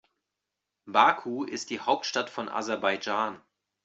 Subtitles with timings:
[0.87, 3.39] Baku ist die Hauptstadt von Aserbaidschan.